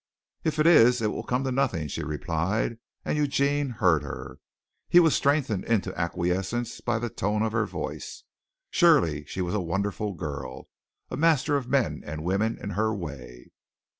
[0.43, 4.39] "If it is, it will come to nothing," she replied, and Eugene heard her.
[4.89, 8.23] He was strengthened into acquiescence by the tone of her voice.
[8.71, 10.69] Surely she was a wonderful girl
[11.11, 13.51] a master of men and women in her way.